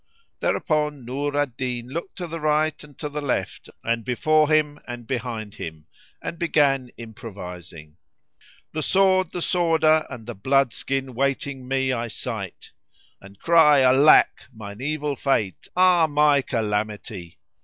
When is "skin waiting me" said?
10.73-11.93